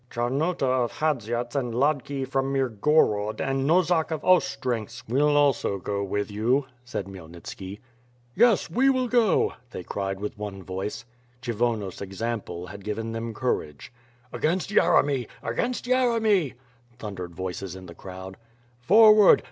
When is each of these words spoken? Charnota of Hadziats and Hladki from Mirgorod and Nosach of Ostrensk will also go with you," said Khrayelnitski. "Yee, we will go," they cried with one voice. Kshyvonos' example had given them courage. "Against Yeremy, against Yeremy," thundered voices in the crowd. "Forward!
Charnota 0.09 0.63
of 0.83 0.93
Hadziats 0.93 1.55
and 1.55 1.75
Hladki 1.75 2.25
from 2.27 2.51
Mirgorod 2.51 3.39
and 3.39 3.69
Nosach 3.69 4.09
of 4.11 4.23
Ostrensk 4.25 5.07
will 5.07 5.37
also 5.37 5.77
go 5.77 6.03
with 6.03 6.31
you," 6.31 6.65
said 6.83 7.05
Khrayelnitski. 7.05 7.81
"Yee, 8.35 8.55
we 8.73 8.89
will 8.89 9.07
go," 9.07 9.53
they 9.69 9.83
cried 9.83 10.19
with 10.19 10.35
one 10.39 10.63
voice. 10.63 11.05
Kshyvonos' 11.43 12.01
example 12.01 12.65
had 12.65 12.83
given 12.83 13.11
them 13.11 13.35
courage. 13.35 13.93
"Against 14.33 14.71
Yeremy, 14.71 15.27
against 15.43 15.85
Yeremy," 15.85 16.55
thundered 16.97 17.35
voices 17.35 17.75
in 17.75 17.85
the 17.85 17.93
crowd. 17.93 18.37
"Forward! 18.79 19.39